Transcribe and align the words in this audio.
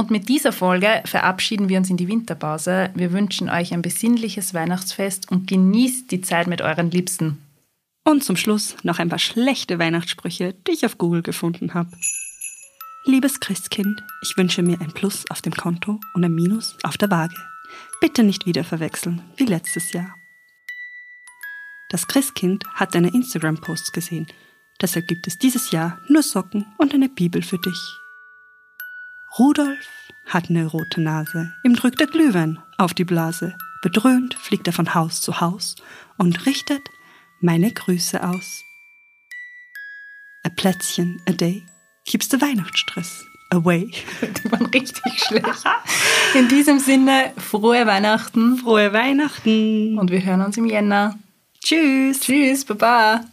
Und 0.00 0.10
mit 0.10 0.30
dieser 0.30 0.50
Folge 0.50 1.02
verabschieden 1.04 1.68
wir 1.68 1.76
uns 1.76 1.90
in 1.90 1.98
die 1.98 2.08
Winterpause. 2.08 2.88
Wir 2.94 3.12
wünschen 3.12 3.50
euch 3.50 3.74
ein 3.74 3.82
besinnliches 3.82 4.54
Weihnachtsfest 4.54 5.30
und 5.30 5.46
genießt 5.46 6.10
die 6.10 6.22
Zeit 6.22 6.46
mit 6.46 6.62
euren 6.62 6.90
Liebsten. 6.90 7.36
Und 8.02 8.24
zum 8.24 8.34
Schluss 8.36 8.76
noch 8.82 8.98
ein 8.98 9.10
paar 9.10 9.18
schlechte 9.18 9.78
Weihnachtssprüche, 9.78 10.54
die 10.66 10.72
ich 10.72 10.86
auf 10.86 10.96
Google 10.96 11.20
gefunden 11.20 11.74
habe. 11.74 11.90
Liebes 13.04 13.40
Christkind, 13.40 14.02
ich 14.22 14.38
wünsche 14.38 14.62
mir 14.62 14.80
ein 14.80 14.92
Plus 14.92 15.26
auf 15.28 15.42
dem 15.42 15.52
Konto 15.52 16.00
und 16.14 16.24
ein 16.24 16.34
Minus 16.34 16.78
auf 16.82 16.96
der 16.96 17.10
Waage. 17.10 17.36
Bitte 18.00 18.22
nicht 18.22 18.46
wieder 18.46 18.64
verwechseln 18.64 19.20
wie 19.36 19.44
letztes 19.44 19.92
Jahr. 19.92 20.14
Das 21.90 22.06
Christkind 22.06 22.64
hat 22.72 22.94
deine 22.94 23.08
Instagram-Posts 23.08 23.92
gesehen, 23.92 24.28
deshalb 24.80 25.08
gibt 25.08 25.26
es 25.26 25.36
dieses 25.36 25.72
Jahr 25.72 26.00
nur 26.08 26.22
Socken 26.22 26.64
und 26.78 26.94
eine 26.94 27.10
Bibel 27.10 27.42
für 27.42 27.58
dich. 27.58 27.99
Rudolf 29.38 29.86
hat 30.26 30.50
eine 30.50 30.66
rote 30.66 31.00
Nase, 31.00 31.52
ihm 31.62 31.76
drückt 31.76 32.00
der 32.00 32.08
Glühwein 32.08 32.58
auf 32.78 32.94
die 32.94 33.04
Blase. 33.04 33.54
Bedröhnt 33.80 34.34
fliegt 34.34 34.66
er 34.66 34.72
von 34.72 34.92
Haus 34.94 35.20
zu 35.20 35.40
Haus 35.40 35.76
und 36.18 36.46
richtet 36.46 36.82
meine 37.40 37.70
Grüße 37.72 38.22
aus. 38.26 38.64
A 40.44 40.48
Plätzchen 40.48 41.22
a 41.28 41.32
day 41.32 41.62
keeps 42.06 42.28
the 42.28 42.40
Weihnachtsstress 42.40 43.24
away. 43.50 43.90
Die 44.20 44.50
waren 44.50 44.66
richtig 44.66 45.18
schlecht. 45.18 45.64
In 46.34 46.48
diesem 46.48 46.78
Sinne, 46.78 47.32
frohe 47.36 47.86
Weihnachten. 47.86 48.56
Frohe 48.58 48.92
Weihnachten. 48.92 49.98
Und 49.98 50.10
wir 50.10 50.24
hören 50.24 50.42
uns 50.42 50.56
im 50.56 50.66
Jänner. 50.66 51.18
Tschüss. 51.62 52.20
Tschüss, 52.20 52.64
Baba. 52.64 53.24